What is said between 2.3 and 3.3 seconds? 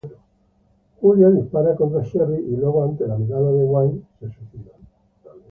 y luego ante la